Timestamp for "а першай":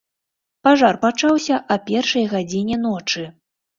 1.75-2.25